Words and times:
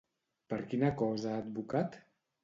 Per 0.53 0.57
quina 0.71 0.89
cosa 1.01 1.33
ha 1.33 1.41
advocat? 1.43 1.99